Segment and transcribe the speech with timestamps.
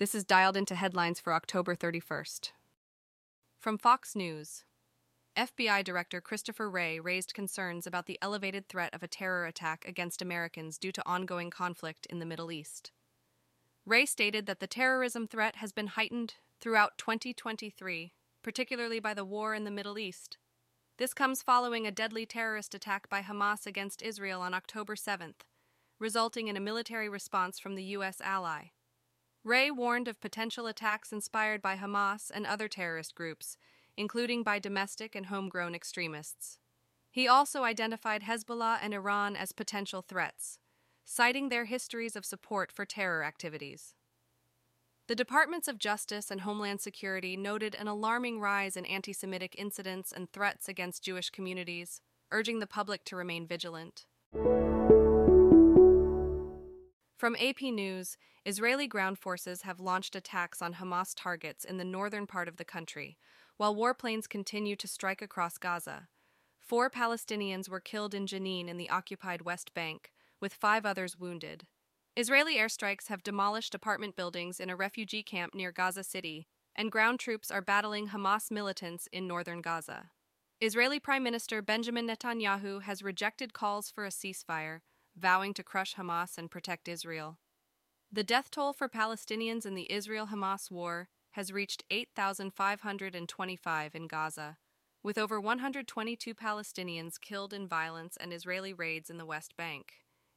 [0.00, 2.52] This is dialed into headlines for October 31st.
[3.58, 4.64] From Fox News
[5.36, 10.22] FBI Director Christopher Wray raised concerns about the elevated threat of a terror attack against
[10.22, 12.92] Americans due to ongoing conflict in the Middle East.
[13.84, 19.54] Wray stated that the terrorism threat has been heightened throughout 2023, particularly by the war
[19.54, 20.38] in the Middle East.
[20.96, 25.42] This comes following a deadly terrorist attack by Hamas against Israel on October 7th,
[25.98, 28.22] resulting in a military response from the U.S.
[28.24, 28.70] ally.
[29.42, 33.56] Wray warned of potential attacks inspired by Hamas and other terrorist groups,
[33.96, 36.58] including by domestic and homegrown extremists.
[37.10, 40.58] He also identified Hezbollah and Iran as potential threats,
[41.04, 43.94] citing their histories of support for terror activities.
[45.08, 50.12] The Departments of Justice and Homeland Security noted an alarming rise in anti Semitic incidents
[50.12, 54.04] and threats against Jewish communities, urging the public to remain vigilant.
[57.20, 62.26] From AP News, Israeli ground forces have launched attacks on Hamas targets in the northern
[62.26, 63.18] part of the country,
[63.58, 66.08] while warplanes continue to strike across Gaza.
[66.58, 71.66] Four Palestinians were killed in Jenin in the occupied West Bank, with five others wounded.
[72.16, 77.20] Israeli airstrikes have demolished apartment buildings in a refugee camp near Gaza City, and ground
[77.20, 80.08] troops are battling Hamas militants in northern Gaza.
[80.58, 84.80] Israeli Prime Minister Benjamin Netanyahu has rejected calls for a ceasefire,
[85.20, 87.38] vowing to crush Hamas and protect Israel.
[88.10, 94.56] The death toll for Palestinians in the Israel Hamas war has reached 8,525 in Gaza,
[95.02, 99.92] with over 122 Palestinians killed in violence and Israeli raids in the West Bank.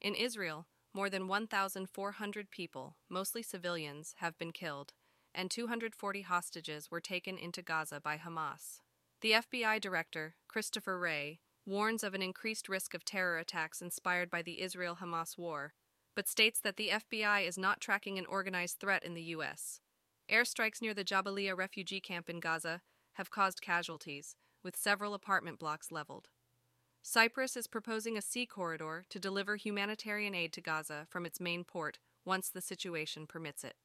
[0.00, 4.92] In Israel, more than 1,400 people, mostly civilians, have been killed,
[5.34, 8.80] and 240 hostages were taken into Gaza by Hamas.
[9.20, 14.40] The FBI director, Christopher Wray, warns of an increased risk of terror attacks inspired by
[14.40, 15.74] the Israel Hamas war,
[16.14, 19.80] but states that the FBI is not tracking an organized threat in the U.S.
[20.30, 22.80] Airstrikes near the Jabalia refugee camp in Gaza
[23.14, 26.28] have caused casualties, with several apartment blocks leveled.
[27.02, 31.64] Cyprus is proposing a sea corridor to deliver humanitarian aid to Gaza from its main
[31.64, 33.76] port once the situation permits it.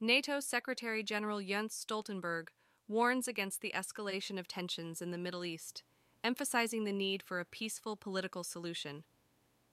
[0.00, 2.48] NATO Secretary General Jens Stoltenberg
[2.88, 5.82] warns against the escalation of tensions in the Middle East,
[6.22, 9.04] emphasizing the need for a peaceful political solution.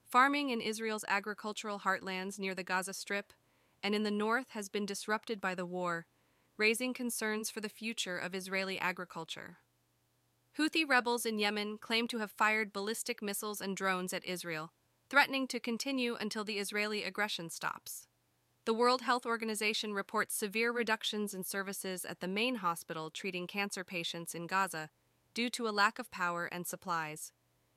[0.04, 3.32] Farming in Israel's agricultural heartlands near the Gaza Strip
[3.82, 6.06] and in the north has been disrupted by the war,
[6.56, 9.58] raising concerns for the future of Israeli agriculture.
[10.58, 14.72] Houthi rebels in Yemen claim to have fired ballistic missiles and drones at Israel,
[15.10, 18.08] threatening to continue until the Israeli aggression stops.
[18.64, 23.84] The World Health Organization reports severe reductions in services at the main hospital treating cancer
[23.84, 24.90] patients in Gaza
[25.36, 27.30] due to a lack of power and supplies.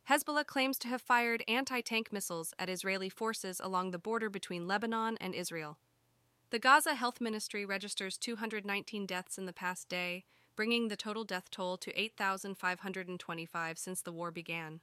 [0.10, 4.66] Hezbollah claims to have fired anti tank missiles at Israeli forces along the border between
[4.66, 5.78] Lebanon and Israel.
[6.52, 10.24] The Gaza Health Ministry registers 219 deaths in the past day,
[10.56, 14.80] bringing the total death toll to 8,525 since the war began.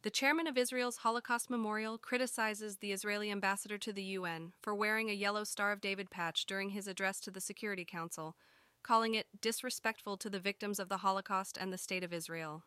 [0.00, 5.10] The chairman of Israel's Holocaust Memorial criticizes the Israeli ambassador to the UN for wearing
[5.10, 8.34] a yellow Star of David patch during his address to the Security Council,
[8.82, 12.64] calling it disrespectful to the victims of the Holocaust and the State of Israel.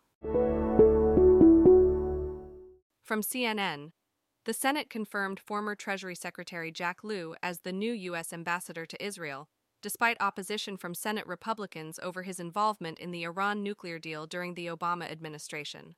[3.04, 3.92] From CNN,
[4.46, 8.34] the Senate confirmed former Treasury Secretary Jack Lew as the new U.S.
[8.34, 9.50] ambassador to Israel,
[9.82, 14.68] despite opposition from Senate Republicans over his involvement in the Iran nuclear deal during the
[14.68, 15.96] Obama administration.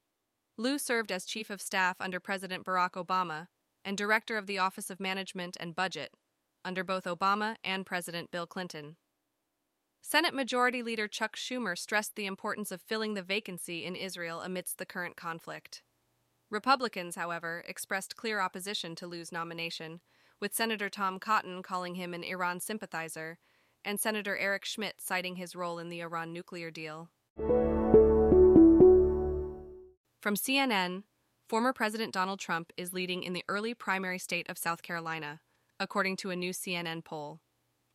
[0.57, 3.47] Lew served as Chief of Staff under President Barack Obama
[3.85, 6.13] and Director of the Office of Management and Budget
[6.66, 8.95] under both Obama and President Bill Clinton.
[10.06, 14.78] Senate Majority Leader Chuck Schumer stressed the importance of filling the vacancy in Israel amidst
[14.78, 15.81] the current conflict.
[16.52, 20.02] Republicans, however, expressed clear opposition to Lew's nomination,
[20.42, 23.40] with Senator Tom Cotton calling him an Iran sympathizer
[23.86, 27.09] and Senator Eric Schmitt citing his role in the Iran nuclear deal.
[30.19, 31.04] From CNN,
[31.48, 35.39] former President Donald Trump is leading in the early primary state of South Carolina,
[35.80, 37.39] according to a new CNN poll.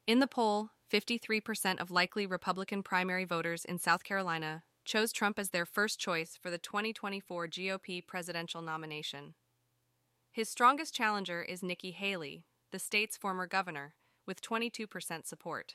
[0.06, 5.50] In the poll, 53% of likely Republican primary voters in South Carolina chose Trump as
[5.50, 9.34] their first choice for the 2024 GOP presidential nomination.
[10.32, 13.94] His strongest challenger is Nikki Haley, the state's former governor,
[14.26, 15.74] with 22% support.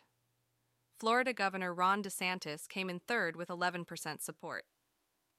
[1.00, 4.66] Florida Governor Ron DeSantis came in third with 11% support.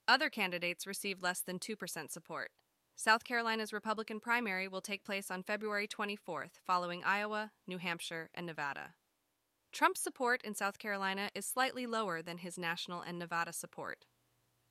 [0.07, 2.51] Other candidates received less than 2% support.
[2.95, 8.47] South Carolina's Republican primary will take place on February 24th, following Iowa, New Hampshire, and
[8.47, 8.95] Nevada.
[9.75, 14.07] Trump's support in South Carolina is slightly lower than his national and Nevada support.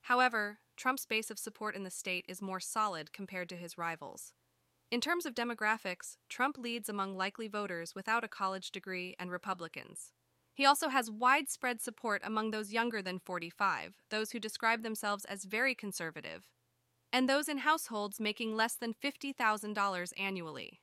[0.03, 4.31] However, Trump's base of support in the state is more solid compared to his rivals.
[4.89, 10.13] In terms of demographics, Trump leads among likely voters without a college degree and Republicans.
[10.53, 15.43] He also has widespread support among those younger than 45, those who describe themselves as
[15.43, 16.43] very conservative,
[17.11, 20.79] and those in households making less than $50,000 annually.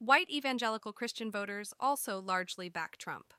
[0.00, 3.32] White evangelical Christian voters also largely back Trump.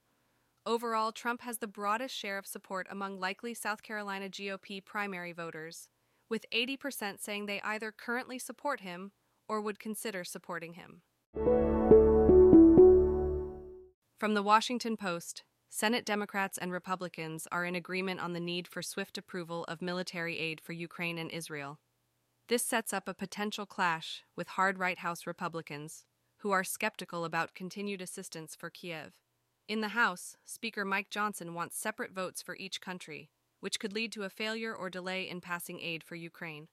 [0.67, 5.89] Overall, Trump has the broadest share of support among likely South Carolina GOP primary voters,
[6.27, 9.11] with 80% saying they either currently support him
[9.47, 11.03] or would consider supporting him.
[14.17, 18.81] From the Washington Post, Senate Democrats and Republicans are in agreement on the need for
[18.81, 21.77] swift approval of military aid for Ukraine and Israel.
[22.47, 26.05] This sets up a potential clash with hard right House Republicans,
[26.37, 29.13] who are skeptical about continued assistance for Kiev.
[29.67, 33.31] In the House, Speaker Mike Johnson wants separate votes for each country,
[33.61, 36.67] which could lead to a failure or delay in passing aid for Ukraine.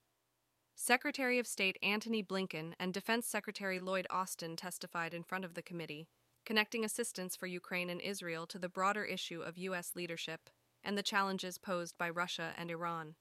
[0.74, 5.62] Secretary of State Antony Blinken and Defense Secretary Lloyd Austin testified in front of the
[5.62, 6.08] committee,
[6.44, 9.92] connecting assistance for Ukraine and Israel to the broader issue of U.S.
[9.94, 10.50] leadership
[10.84, 13.14] and the challenges posed by Russia and Iran.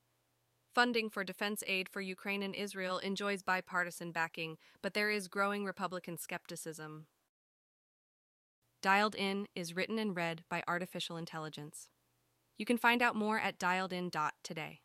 [0.74, 5.64] Funding for defense aid for Ukraine and Israel enjoys bipartisan backing, but there is growing
[5.64, 7.08] Republican skepticism.
[8.82, 11.90] Dialed In is written and read by artificial intelligence.
[12.58, 14.82] You can find out more at dialedin.today.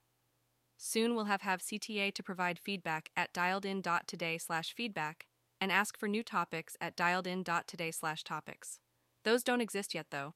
[0.76, 5.26] Soon we'll have have CTA to provide feedback at dialedin.today slash feedback
[5.60, 8.80] and ask for new topics at dialedin.today slash topics.
[9.24, 10.34] Those don't exist yet though.